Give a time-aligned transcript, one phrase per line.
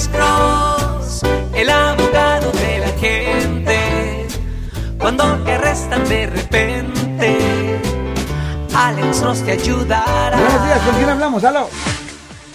[0.00, 1.22] Alex Cross,
[1.54, 4.26] el abogado de la gente.
[4.98, 7.78] Cuando te arrestan de repente,
[8.74, 10.38] Alex Cross te ayudará.
[10.38, 11.44] Buenos días, ¿con quién hablamos?
[11.44, 11.68] ¡Aló!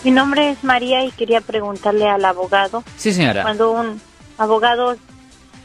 [0.03, 2.83] Mi nombre es María y quería preguntarle al abogado.
[2.97, 3.43] Sí, señora.
[3.43, 4.01] Cuando un
[4.39, 4.95] abogado,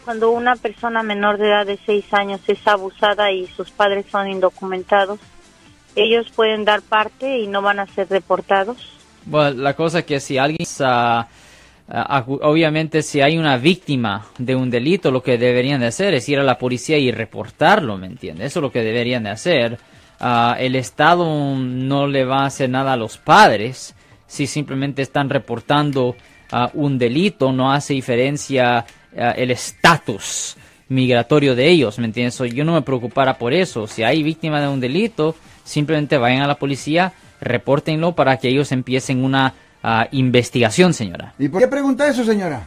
[0.04, 4.28] cuando una persona menor de edad de 6 años es abusada y sus padres son
[4.28, 5.18] indocumentados,
[5.96, 8.76] ellos pueden dar parte y no van a ser deportados.
[9.24, 11.26] Bueno, la cosa es que si alguien, acu-
[11.91, 16.38] obviamente si hay una víctima de un delito, lo que deberían de hacer es ir
[16.38, 18.47] a la policía y reportarlo, ¿me entiendes?
[18.47, 19.78] Eso es lo que deberían de hacer.
[20.20, 23.95] Ah, el Estado no le va a hacer nada a los padres
[24.27, 26.14] si simplemente están reportando
[26.52, 28.86] ah, un delito, no hace diferencia
[29.16, 30.56] ah, el estatus
[30.88, 32.38] migratorio de ellos, ¿me entiendes?
[32.52, 33.86] Yo no me preocupara por eso.
[33.86, 38.72] Si hay víctima de un delito, simplemente vayan a la policía, repórtenlo para que ellos
[38.72, 39.55] empiecen una
[40.12, 41.34] investigación, señora.
[41.39, 42.66] ¿Y por qué pregunta eso, señora?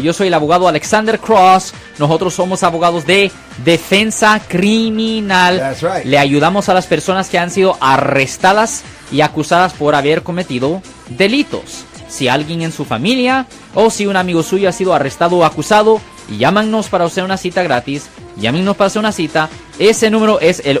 [0.00, 1.74] Yo soy el abogado Alexander Cross.
[1.98, 3.32] Nosotros somos abogados de
[3.64, 5.76] defensa criminal.
[5.80, 6.04] Right.
[6.04, 11.84] Le ayudamos a las personas que han sido arrestadas y acusadas por haber cometido delitos.
[12.08, 16.00] Si alguien en su familia o si un amigo suyo ha sido arrestado o acusado,
[16.30, 18.08] llámanos para hacer una cita gratis.
[18.36, 19.48] Llámenos para hacer una cita.
[19.80, 20.80] Ese número es el